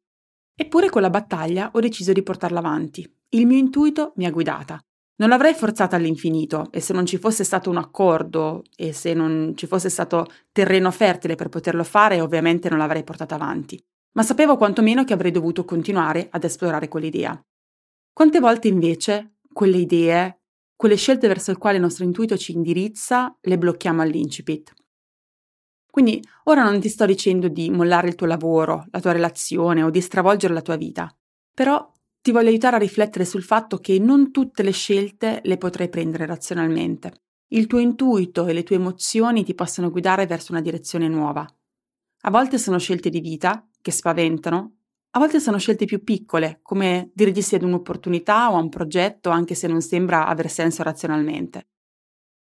Eppure 0.56 0.90
con 0.90 1.04
la 1.04 1.12
battaglia 1.12 1.70
ho 1.72 1.80
deciso 1.80 2.14
di 2.14 2.24
portarla 2.24 2.58
avanti. 2.58 3.08
Il 3.30 3.46
mio 3.46 3.60
intuito 3.60 4.14
mi 4.16 4.26
ha 4.26 4.32
guidata. 4.32 4.80
Non 5.18 5.30
l'avrei 5.30 5.54
forzata 5.54 5.96
all'infinito 5.96 6.70
e 6.72 6.80
se 6.80 6.94
non 6.94 7.06
ci 7.06 7.20
fosse 7.20 7.44
stato 7.44 7.70
un 7.70 7.78
accordo 7.78 8.64
e 8.76 8.92
se 8.92 9.14
non 9.14 9.54
ci 9.56 9.68
fosse 9.68 9.90
stato 9.90 10.26
terreno 10.52 10.90
fertile 10.90 11.36
per 11.36 11.50
poterlo 11.50 11.84
fare, 11.84 12.22
ovviamente 12.22 12.70
non 12.70 12.80
l'avrei 12.80 13.04
portata 13.04 13.36
avanti. 13.36 13.80
Ma 14.14 14.24
sapevo 14.24 14.58
quantomeno 14.58 15.04
che 15.04 15.14
avrei 15.14 15.30
dovuto 15.30 15.64
continuare 15.64 16.28
ad 16.32 16.44
esplorare 16.44 16.88
quell'idea. 16.88 17.40
Quante 18.18 18.40
volte 18.40 18.68
invece 18.68 19.36
quelle 19.54 19.78
idee, 19.78 20.40
quelle 20.76 20.96
scelte 20.96 21.28
verso 21.28 21.52
le 21.52 21.60
quali 21.60 21.76
il 21.76 21.84
nostro 21.84 22.04
intuito 22.04 22.36
ci 22.36 22.52
indirizza, 22.52 23.38
le 23.40 23.60
blocchiamo 23.60 24.02
all'incipit? 24.02 24.74
Quindi 25.88 26.20
ora 26.46 26.64
non 26.64 26.80
ti 26.80 26.90
sto 26.90 27.06
dicendo 27.06 27.48
di 27.48 27.70
mollare 27.70 28.08
il 28.08 28.16
tuo 28.16 28.26
lavoro, 28.26 28.88
la 28.90 29.00
tua 29.00 29.12
relazione 29.12 29.84
o 29.84 29.92
di 29.92 30.02
stravolgere 30.02 30.56
la 30.56 30.64
tua 30.64 30.78
vita, 30.78 31.16
però 31.54 31.92
ti 32.20 32.32
voglio 32.32 32.50
aiutare 32.50 32.78
a 32.78 32.80
riflettere 32.80 33.24
sul 33.24 33.44
fatto 33.44 33.78
che 33.78 34.00
non 34.00 34.32
tutte 34.32 34.64
le 34.64 34.72
scelte 34.72 35.42
le 35.44 35.58
potrai 35.58 35.88
prendere 35.88 36.26
razionalmente. 36.26 37.22
Il 37.50 37.68
tuo 37.68 37.78
intuito 37.78 38.48
e 38.48 38.54
le 38.54 38.64
tue 38.64 38.78
emozioni 38.78 39.44
ti 39.44 39.54
possono 39.54 39.92
guidare 39.92 40.26
verso 40.26 40.54
una 40.54 40.62
direzione 40.62 41.08
nuova. 41.08 41.46
A 42.22 42.32
volte 42.32 42.58
sono 42.58 42.80
scelte 42.80 43.12
di 43.12 43.22
vita 43.22 43.70
che 43.80 43.92
spaventano 43.92 44.77
a 45.12 45.20
volte 45.20 45.40
sono 45.40 45.58
scelte 45.58 45.86
più 45.86 46.04
piccole, 46.04 46.60
come 46.62 47.12
dire 47.14 47.32
di 47.32 47.42
sì 47.42 47.56
ad 47.56 47.64
un'opportunità 47.64 48.52
o 48.52 48.56
a 48.56 48.62
un 48.62 48.70
progetto, 48.70 49.30
anche 49.30 49.56
se 49.56 49.68
non 49.68 49.82
sembra 49.82 50.28
aver 50.28 50.50
senso 50.50 50.84
razionalmente. 50.84 51.70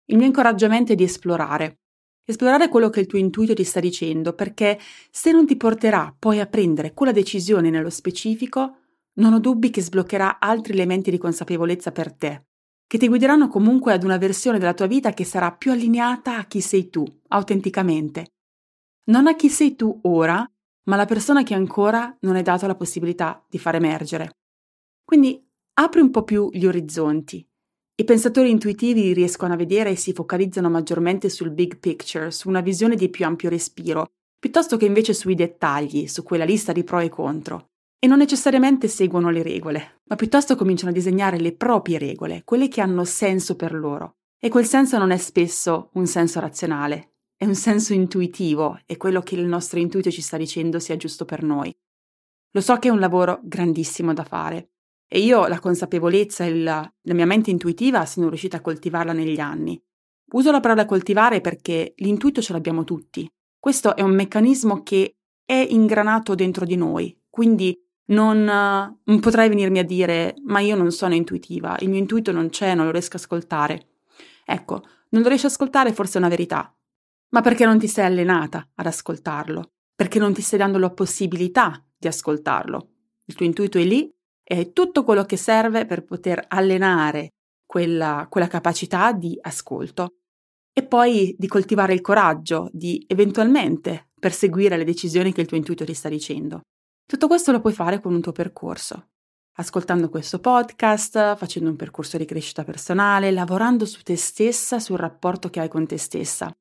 Il 0.09 0.17
mio 0.17 0.27
incoraggiamento 0.27 0.91
è 0.91 0.95
di 0.95 1.03
esplorare. 1.03 1.79
Esplorare 2.23 2.69
quello 2.69 2.89
che 2.89 2.99
il 2.99 3.07
tuo 3.07 3.17
intuito 3.17 3.53
ti 3.53 3.63
sta 3.63 3.79
dicendo, 3.79 4.33
perché 4.33 4.77
se 5.09 5.31
non 5.31 5.45
ti 5.45 5.55
porterà 5.55 6.13
poi 6.17 6.39
a 6.39 6.45
prendere 6.45 6.93
quella 6.93 7.11
decisione 7.11 7.69
nello 7.69 7.89
specifico, 7.89 8.77
non 9.13 9.33
ho 9.33 9.39
dubbi 9.39 9.69
che 9.69 9.81
sbloccherà 9.81 10.39
altri 10.39 10.73
elementi 10.73 11.09
di 11.09 11.17
consapevolezza 11.17 11.91
per 11.91 12.13
te, 12.13 12.45
che 12.85 12.97
ti 12.97 13.07
guideranno 13.07 13.47
comunque 13.47 13.93
ad 13.93 14.03
una 14.03 14.17
versione 14.17 14.59
della 14.59 14.73
tua 14.73 14.87
vita 14.87 15.11
che 15.11 15.23
sarà 15.23 15.51
più 15.51 15.71
allineata 15.71 16.37
a 16.37 16.45
chi 16.45 16.61
sei 16.61 16.89
tu, 16.89 17.05
autenticamente. 17.29 18.33
Non 19.05 19.27
a 19.27 19.35
chi 19.35 19.49
sei 19.49 19.75
tu 19.75 19.99
ora, 20.03 20.49
ma 20.87 20.95
la 20.95 21.05
persona 21.05 21.43
che 21.43 21.53
ancora 21.53 22.15
non 22.21 22.35
è 22.35 22.41
data 22.41 22.67
la 22.67 22.75
possibilità 22.75 23.43
di 23.49 23.59
far 23.59 23.75
emergere. 23.75 24.31
Quindi 25.03 25.45
apri 25.73 26.01
un 26.01 26.11
po' 26.11 26.23
più 26.23 26.49
gli 26.51 26.65
orizzonti. 26.65 27.45
I 27.99 28.03
pensatori 28.03 28.49
intuitivi 28.49 29.13
riescono 29.13 29.53
a 29.53 29.57
vedere 29.57 29.91
e 29.91 29.95
si 29.95 30.13
focalizzano 30.13 30.69
maggiormente 30.69 31.29
sul 31.29 31.51
big 31.51 31.79
picture, 31.79 32.31
su 32.31 32.47
una 32.47 32.61
visione 32.61 32.95
di 32.95 33.09
più 33.09 33.25
ampio 33.25 33.49
respiro, 33.49 34.05
piuttosto 34.39 34.77
che 34.77 34.85
invece 34.85 35.13
sui 35.13 35.35
dettagli, 35.35 36.07
su 36.07 36.23
quella 36.23 36.45
lista 36.45 36.71
di 36.71 36.83
pro 36.83 36.99
e 36.99 37.09
contro. 37.09 37.69
E 37.99 38.05
non 38.05 38.19
necessariamente 38.19 38.87
seguono 38.87 39.31
le 39.31 39.41
regole, 39.41 40.01
ma 40.05 40.15
piuttosto 40.15 40.55
cominciano 40.55 40.91
a 40.91 40.93
disegnare 40.93 41.39
le 41.39 41.55
proprie 41.55 41.97
regole, 41.97 42.43
quelle 42.43 42.67
che 42.67 42.81
hanno 42.81 43.03
senso 43.03 43.55
per 43.55 43.73
loro. 43.73 44.17
E 44.39 44.49
quel 44.49 44.65
senso 44.65 44.99
non 44.99 45.09
è 45.09 45.17
spesso 45.17 45.89
un 45.93 46.05
senso 46.05 46.39
razionale, 46.39 47.15
è 47.37 47.45
un 47.45 47.53
senso 47.53 47.93
intuitivo, 47.93 48.79
è 48.87 48.97
quello 48.97 49.21
che 49.21 49.35
il 49.35 49.45
nostro 49.45 49.77
intuito 49.79 50.09
ci 50.09 50.21
sta 50.21 50.37
dicendo 50.37 50.79
sia 50.79 50.97
giusto 50.97 51.23
per 51.23 51.43
noi. 51.43 51.73
Lo 52.51 52.61
so 52.61 52.77
che 52.77 52.87
è 52.87 52.91
un 52.91 52.99
lavoro 52.99 53.39
grandissimo 53.43 54.11
da 54.11 54.23
fare 54.23 54.71
e 55.07 55.19
io 55.19 55.45
la 55.45 55.59
consapevolezza 55.59 56.43
e 56.45 56.55
la, 56.55 56.93
la 57.01 57.13
mia 57.13 57.27
mente 57.27 57.51
intuitiva 57.51 58.07
sono 58.07 58.29
riuscita 58.29 58.57
a 58.57 58.61
coltivarla 58.61 59.13
negli 59.13 59.39
anni. 59.39 59.79
Uso 60.31 60.49
la 60.49 60.59
parola 60.59 60.85
coltivare 60.85 61.39
perché 61.39 61.93
l'intuito 61.97 62.41
ce 62.41 62.53
l'abbiamo 62.53 62.83
tutti. 62.83 63.31
Questo 63.59 63.95
è 63.95 64.01
un 64.01 64.15
meccanismo 64.15 64.81
che 64.81 65.17
è 65.45 65.65
ingranato 65.69 66.33
dentro 66.33 66.65
di 66.65 66.75
noi, 66.75 67.15
quindi 67.29 67.79
non, 68.07 68.43
non 68.43 69.19
potrai 69.19 69.47
venirmi 69.47 69.77
a 69.77 69.85
dire 69.85 70.33
ma 70.45 70.59
io 70.59 70.75
non 70.75 70.91
sono 70.91 71.13
intuitiva, 71.13 71.77
il 71.81 71.89
mio 71.89 71.99
intuito 71.99 72.31
non 72.31 72.49
c'è, 72.49 72.73
non 72.73 72.85
lo 72.85 72.91
riesco 72.91 73.17
a 73.17 73.19
ascoltare. 73.19 73.89
Ecco, 74.43 74.81
non 75.09 75.21
lo 75.21 75.27
riesci 75.27 75.45
ad 75.45 75.51
ascoltare 75.51 75.93
forse 75.93 76.15
è 76.15 76.17
una 76.17 76.29
verità, 76.29 76.76
ma 77.29 77.41
perché 77.41 77.65
non 77.65 77.79
ti 77.79 77.87
sei 77.87 78.05
allenata 78.05 78.67
ad 78.75 78.85
ascoltarlo, 78.85 79.71
perché 79.95 80.19
non 80.19 80.33
ti 80.33 80.41
stai 80.41 80.59
dando 80.59 80.77
la 80.77 80.91
possibilità 80.91 81.83
di 81.97 82.07
ascoltarlo. 82.07 82.89
Il 83.25 83.35
tuo 83.35 83.45
intuito 83.45 83.77
è 83.77 83.83
lì 83.83 84.13
e 84.43 84.59
è 84.59 84.71
tutto 84.71 85.03
quello 85.03 85.25
che 85.25 85.37
serve 85.37 85.85
per 85.85 86.05
poter 86.05 86.45
allenare 86.47 87.33
quella, 87.65 88.27
quella 88.29 88.47
capacità 88.47 89.11
di 89.11 89.37
ascolto 89.41 90.15
e 90.71 90.83
poi 90.83 91.35
di 91.37 91.47
coltivare 91.47 91.93
il 91.93 92.01
coraggio 92.01 92.69
di 92.71 93.03
eventualmente 93.07 94.09
perseguire 94.19 94.77
le 94.77 94.85
decisioni 94.85 95.33
che 95.33 95.41
il 95.41 95.47
tuo 95.47 95.57
intuito 95.57 95.83
ti 95.83 95.93
sta 95.93 96.07
dicendo. 96.07 96.61
Tutto 97.05 97.27
questo 97.27 97.51
lo 97.51 97.59
puoi 97.59 97.73
fare 97.73 97.99
con 97.99 98.13
un 98.13 98.21
tuo 98.21 98.31
percorso, 98.31 99.09
ascoltando 99.53 100.09
questo 100.09 100.39
podcast, 100.39 101.35
facendo 101.35 101.69
un 101.69 101.75
percorso 101.75 102.17
di 102.17 102.25
crescita 102.25 102.63
personale, 102.63 103.31
lavorando 103.31 103.85
su 103.85 104.01
te 104.01 104.15
stessa, 104.15 104.79
sul 104.79 104.97
rapporto 104.97 105.49
che 105.49 105.59
hai 105.59 105.67
con 105.67 105.85
te 105.87 105.97
stessa. 105.97 106.51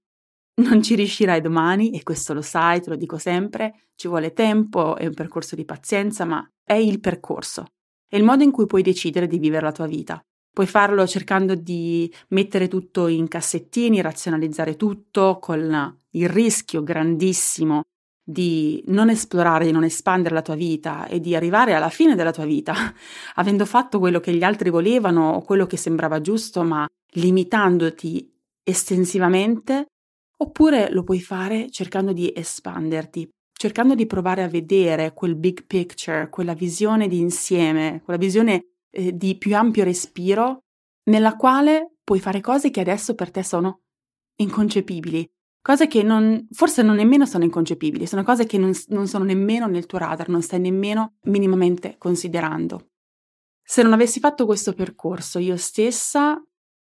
Non 0.59 0.83
ci 0.83 0.95
riuscirai 0.95 1.43
domani 1.43 1.91
e 1.91 2.03
questo 2.03 2.33
lo 2.33 2.41
sai, 2.41 2.81
te 2.81 2.89
lo 2.89 2.97
dico 2.97 3.19
sempre, 3.19 3.89
ci 3.95 4.09
vuole 4.09 4.33
tempo, 4.33 4.97
è 4.97 5.07
un 5.07 5.13
percorso 5.13 5.55
di 5.55 5.67
pazienza, 5.67 6.25
ma 6.25 6.47
è 6.65 6.73
il 6.73 6.99
percorso. 6.99 7.67
È 8.09 8.17
il 8.17 8.25
modo 8.25 8.43
in 8.43 8.53
cui 8.53 8.65
puoi 8.65 8.83
decidere 8.83 9.27
di 9.27 9.39
vivere 9.39 9.67
la 9.67 9.73
tua 9.73 9.87
vita. 9.87 10.19
Puoi 10.51 10.67
farlo 10.67 11.07
cercando 11.07 11.55
di 11.55 12.11
mettere 12.29 12.69
tutto 12.69 13.09
in 13.09 13.29
cassettini, 13.29 14.01
razionalizzare 14.01 14.77
tutto, 14.77 15.39
con 15.39 15.95
il 16.13 16.29
rischio 16.31 16.83
grandissimo 16.83 17.83
di 18.29 18.83
non 18.87 19.11
esplorare, 19.11 19.67
di 19.67 19.73
non 19.73 19.85
espandere 19.85 20.35
la 20.35 20.43
tua 20.43 20.55
vita 20.55 21.07
e 21.07 21.21
di 21.21 21.37
arrivare 21.37 21.75
alla 21.75 21.91
fine 21.91 22.15
della 22.15 22.33
tua 22.33 22.47
vita, 22.47 22.75
avendo 23.37 23.67
fatto 23.67 23.99
quello 23.99 24.21
che 24.21 24.33
gli 24.33 24.43
altri 24.43 24.71
volevano 24.71 25.33
o 25.33 25.43
quello 25.43 25.67
che 25.67 25.77
sembrava 25.77 26.23
giusto, 26.23 26.63
ma 26.63 26.89
limitandoti 27.13 28.33
estensivamente 28.63 29.89
Oppure 30.39 30.91
lo 30.91 31.03
puoi 31.03 31.21
fare 31.21 31.71
cercando 31.71 32.13
di 32.13 32.33
espanderti, 32.35 33.29
cercando 33.53 33.95
di 33.95 34.07
provare 34.07 34.43
a 34.43 34.49
vedere 34.49 35.15
quel 35.15 35.35
big 35.35 35.65
picture, 35.67 36.29
quella 36.29 36.55
visione 36.55 37.09
di 37.09 37.19
insieme, 37.19 38.03
quella 38.05 38.19
visione 38.19 38.73
eh, 38.91 39.17
di 39.17 39.39
più 39.39 39.57
ampio 39.57 39.85
respiro, 39.85 40.65
nella 41.05 41.37
quale 41.37 41.97
puoi 42.05 42.21
fare 42.21 42.41
cose 42.41 42.71
che 42.71 42.81
adesso 42.81 43.15
per 43.15 43.31
te 43.31 43.43
sono 43.43 43.81
inconcepibili, 44.37 45.27
cose 45.63 45.87
che 45.87 46.03
non, 46.03 46.47
forse 46.51 46.83
non 46.83 46.97
nemmeno 46.97 47.25
sono 47.27 47.45
inconcepibili, 47.45 48.07
sono 48.07 48.23
cose 48.23 48.45
che 48.45 48.59
non, 48.59 48.73
non 48.89 49.09
sono 49.09 49.25
nemmeno 49.25 49.67
nel 49.67 49.87
tuo 49.87 49.99
radar, 49.99 50.29
non 50.29 50.43
stai 50.43 50.61
nemmeno 50.61 51.17
minimamente 51.23 51.97
considerando. 51.99 52.91
Se 53.63 53.83
non 53.83 53.93
avessi 53.93 54.21
fatto 54.21 54.47
questo 54.47 54.75
percorso 54.75 55.39
io 55.39 55.57
stessa 55.57 56.41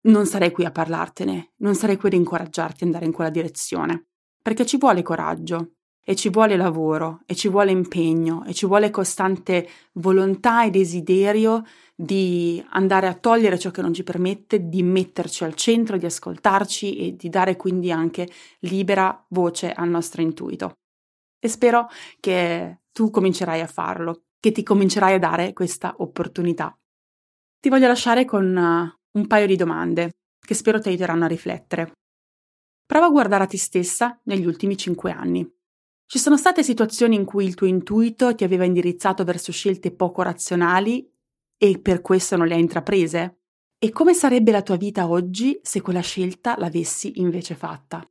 non 0.07 0.27
sarei 0.27 0.51
qui 0.51 0.65
a 0.65 0.71
parlartene, 0.71 1.53
non 1.57 1.75
sarei 1.75 1.97
qui 1.97 2.09
ad 2.09 2.15
incoraggiarti 2.15 2.83
ad 2.83 2.89
andare 2.89 3.07
in 3.07 3.13
quella 3.13 3.31
direzione, 3.31 4.07
perché 4.43 4.67
ci 4.67 4.77
vuole 4.79 5.03
coraggio, 5.03 5.73
e 6.09 6.15
ci 6.15 6.29
vuole 6.29 6.57
lavoro, 6.57 7.23
e 7.27 7.35
ci 7.35 7.49
vuole 7.49 7.73
impegno, 7.73 8.45
e 8.45 8.55
ci 8.55 8.65
vuole 8.65 8.91
costante 8.91 9.69
volontà 9.95 10.65
e 10.65 10.71
desiderio 10.71 11.65
di 11.97 12.65
andare 12.71 13.09
a 13.09 13.15
togliere 13.15 13.59
ciò 13.59 13.73
che 13.73 13.83
non 13.83 13.93
ci 13.93 14.05
permette, 14.05 14.69
di 14.69 14.85
metterci 14.85 15.43
al 15.43 15.55
centro, 15.55 15.97
di 15.97 16.07
ascoltarci 16.07 16.97
e 16.97 17.17
di 17.17 17.29
dare 17.29 17.57
quindi 17.57 17.91
anche 17.91 18.29
libera 18.61 19.27
voce 19.31 19.73
al 19.73 19.89
nostro 19.89 20.23
intuito. 20.23 20.75
E 21.41 21.49
spero 21.49 21.89
che 22.21 22.83
tu 22.93 23.11
comincerai 23.11 23.61
a 23.61 23.67
farlo, 23.67 24.27
che 24.39 24.53
ti 24.53 24.63
comincerai 24.63 25.15
a 25.15 25.19
dare 25.19 25.53
questa 25.55 25.93
opportunità. 25.99 26.79
Ti 27.59 27.69
voglio 27.69 27.89
lasciare 27.89 28.25
con 28.25 28.96
un 29.16 29.26
paio 29.26 29.46
di 29.46 29.56
domande 29.56 30.12
che 30.38 30.54
spero 30.54 30.78
ti 30.78 30.88
aiuteranno 30.88 31.25
a 31.25 31.28
riflettere. 31.28 31.92
Prova 32.87 33.06
a 33.06 33.11
guardare 33.11 33.44
a 33.44 33.46
te 33.46 33.58
stessa 33.58 34.20
negli 34.25 34.46
ultimi 34.46 34.76
cinque 34.76 35.11
anni. 35.11 35.50
Ci 36.06 36.18
sono 36.18 36.37
state 36.37 36.62
situazioni 36.62 37.16
in 37.16 37.25
cui 37.25 37.44
il 37.44 37.54
tuo 37.54 37.66
intuito 37.66 38.35
ti 38.35 38.44
aveva 38.44 38.64
indirizzato 38.64 39.25
verso 39.25 39.50
scelte 39.50 39.90
poco 39.90 40.23
razionali 40.23 41.11
e 41.58 41.80
per 41.80 42.00
questo 42.00 42.37
non 42.37 42.46
le 42.46 42.54
hai 42.54 42.61
intraprese? 42.61 43.40
E 43.78 43.90
come 43.90 44.14
sarebbe 44.14 44.52
la 44.52 44.62
tua 44.62 44.76
vita 44.76 45.08
oggi 45.08 45.58
se 45.62 45.80
quella 45.80 46.00
scelta 46.00 46.54
l'avessi 46.58 47.18
invece 47.18 47.54
fatta? 47.54 48.08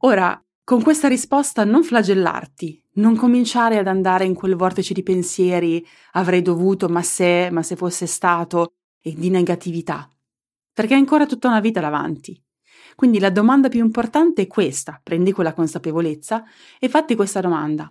Ora, 0.00 0.40
con 0.64 0.82
questa 0.82 1.08
risposta 1.08 1.64
non 1.64 1.84
flagellarti, 1.84 2.82
non 2.94 3.16
cominciare 3.16 3.78
ad 3.78 3.86
andare 3.86 4.24
in 4.24 4.34
quel 4.34 4.56
vortice 4.56 4.94
di 4.94 5.02
pensieri 5.02 5.86
avrei 6.12 6.42
dovuto, 6.42 6.88
ma 6.88 7.02
se, 7.02 7.50
ma 7.50 7.62
se 7.62 7.76
fosse 7.76 8.06
stato, 8.06 8.72
e 9.00 9.14
di 9.14 9.30
negatività, 9.30 10.10
perché 10.76 10.92
hai 10.92 11.00
ancora 11.00 11.24
tutta 11.24 11.48
una 11.48 11.60
vita 11.60 11.80
davanti. 11.80 12.38
Quindi 12.96 13.18
la 13.18 13.30
domanda 13.30 13.70
più 13.70 13.82
importante 13.82 14.42
è 14.42 14.46
questa, 14.46 15.00
prendi 15.02 15.32
quella 15.32 15.54
consapevolezza 15.54 16.44
e 16.78 16.90
fatti 16.90 17.14
questa 17.14 17.40
domanda. 17.40 17.88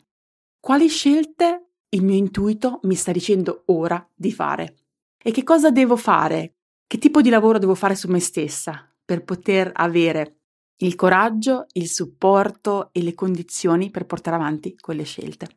Quali 0.60 0.88
scelte 0.88 1.70
il 1.90 2.04
mio 2.04 2.14
intuito 2.14 2.82
mi 2.84 2.94
sta 2.94 3.12
dicendo 3.12 3.64
ora 3.68 4.08
di 4.14 4.32
fare? 4.32 4.76
E 5.18 5.32
che 5.32 5.42
cosa 5.42 5.72
devo 5.72 5.96
fare? 5.96 6.58
Che 6.86 7.00
tipo 7.00 7.22
di 7.22 7.30
lavoro 7.30 7.58
devo 7.58 7.74
fare 7.74 7.96
su 7.96 8.08
me 8.08 8.20
stessa 8.20 8.88
per 9.04 9.24
poter 9.24 9.72
avere 9.74 10.42
il 10.78 10.94
coraggio, 10.94 11.66
il 11.74 11.90
supporto 11.90 12.90
e 12.92 13.02
le 13.02 13.16
condizioni 13.16 13.90
per 13.90 14.06
portare 14.06 14.36
avanti 14.36 14.78
quelle 14.78 15.06
scelte. 15.06 15.48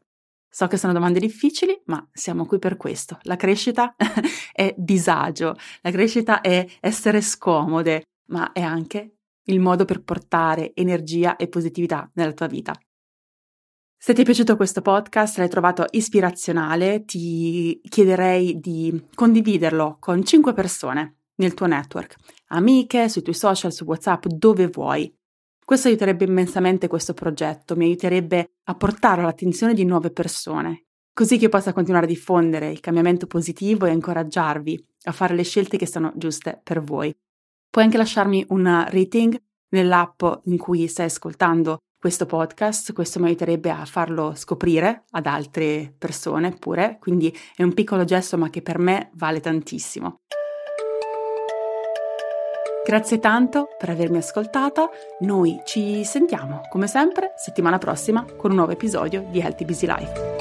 So 0.51 0.67
che 0.67 0.77
sono 0.77 0.93
domande 0.93 1.21
difficili, 1.21 1.81
ma 1.87 2.07
siamo 2.13 2.47
qui 2.47 2.59
per 2.59 2.77
questo. 2.77 3.19
La 3.23 3.37
crescita 3.37 3.95
è 4.53 4.75
disagio, 4.77 5.57
la 5.83 5.91
crescita 5.91 6.41
è 6.41 6.67
essere 6.81 7.21
scomode, 7.21 8.05
ma 8.31 8.53
è 8.53 8.63
anche 8.63 9.19
il 9.45 9.61
modo 9.61 9.85
per 9.85 10.03
portare 10.03 10.73
energia 10.75 11.37
e 11.37 11.49
positività 11.49 12.11
nella 12.15 12.33
tua 12.33 12.47
vita. 12.47 12.79
Se 14.01 14.15
ti 14.15 14.21
è 14.21 14.25
piaciuto 14.25 14.57
questo 14.57 14.81
podcast, 14.81 15.39
l'hai 15.39 15.49
trovato 15.49 15.85
ispirazionale, 15.91 17.05
ti 17.05 17.81
chiederei 17.83 18.61
di 18.61 19.07
condividerlo 19.13 19.97
con 19.99 20.25
5 20.25 20.53
persone 20.53 21.17
nel 21.37 21.55
tuo 21.55 21.67
network, 21.67 22.15
amiche, 22.49 23.09
sui 23.09 23.23
tuoi 23.23 23.35
social, 23.35 23.73
su 23.73 23.85
WhatsApp, 23.85 24.27
dove 24.27 24.69
vuoi. 24.69 25.13
Questo 25.69 25.89
aiuterebbe 25.89 26.25
immensamente 26.25 26.89
questo 26.89 27.13
progetto, 27.13 27.77
mi 27.77 27.85
aiuterebbe 27.85 28.53
a 28.65 28.75
portare 28.75 29.21
all'attenzione 29.21 29.75
di 29.75 29.85
nuove 29.85 30.11
persone, 30.11 30.87
così 31.13 31.37
che 31.37 31.51
possa 31.51 31.75
continuare 31.75 32.07
a 32.07 32.09
diffondere 32.09 32.71
il 32.71 32.81
cambiamento 32.81 33.27
positivo 33.27 33.85
e 33.85 33.93
incoraggiarvi 33.93 34.83
a 35.03 35.13
fare 35.13 35.35
le 35.35 35.43
scelte 35.43 35.77
che 35.77 35.87
sono 35.87 36.11
giuste 36.17 36.59
per 36.65 36.81
voi. 36.81 37.15
Puoi 37.69 37.85
anche 37.85 37.99
lasciarmi 37.99 38.47
un 38.49 38.87
rating 38.89 39.39
nell'app 39.69 40.23
in 40.45 40.57
cui 40.57 40.89
stai 40.89 41.05
ascoltando 41.05 41.81
questo 41.99 42.25
podcast, 42.25 42.95
questo 42.95 43.21
mi 43.21 43.27
aiuterebbe 43.27 43.69
a 43.69 43.85
farlo 43.85 44.33
scoprire 44.37 45.05
ad 45.11 45.27
altre 45.27 45.95
persone 45.99 46.53
pure, 46.53 46.97
quindi 46.99 47.31
è 47.55 47.63
un 47.63 47.75
piccolo 47.75 48.05
gesto 48.05 48.39
ma 48.39 48.49
che 48.49 48.63
per 48.63 48.79
me 48.79 49.11
vale 49.17 49.41
tantissimo. 49.41 50.21
Grazie 52.89 53.19
tanto 53.19 53.69
per 53.77 53.91
avermi 53.91 54.17
ascoltata, 54.17 54.89
noi 55.19 55.61
ci 55.65 56.05
sentiamo 56.05 56.63
come 56.71 56.87
sempre 56.87 57.35
settimana 57.37 57.77
prossima 57.77 58.25
con 58.35 58.49
un 58.49 58.57
nuovo 58.57 58.73
episodio 58.73 59.27
di 59.29 59.41
Healthy 59.41 59.67
Busy 59.67 59.87
Life. 59.87 60.38